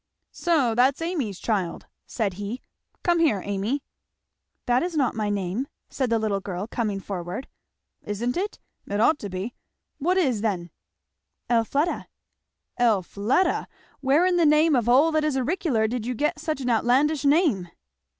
"So 0.31 0.73
that's 0.73 0.99
Amy's 0.99 1.37
child," 1.37 1.85
said 2.07 2.33
he. 2.33 2.63
"Come 3.03 3.19
here, 3.19 3.43
Amy." 3.45 3.83
"That 4.65 4.81
is 4.81 4.97
not 4.97 5.13
my 5.13 5.29
name," 5.29 5.67
said 5.91 6.09
the 6.09 6.17
little 6.17 6.39
girl 6.39 6.65
coming 6.65 6.99
forward. 6.99 7.47
"Isn't 8.03 8.35
it? 8.35 8.57
It 8.87 8.99
ought 8.99 9.19
to 9.19 9.29
be. 9.29 9.53
What 9.99 10.17
is 10.17 10.41
then?" 10.41 10.71
"Elfleda." 11.51 12.07
"Elfleda! 12.79 13.67
Where 13.99 14.25
in 14.25 14.37
the 14.37 14.45
name 14.47 14.75
of 14.75 14.89
all 14.89 15.11
that 15.11 15.23
is 15.23 15.37
auricular 15.37 15.87
did 15.87 16.07
you 16.07 16.15
get 16.15 16.39
such 16.39 16.61
an 16.61 16.69
outlandish 16.71 17.23
name?" 17.23 17.69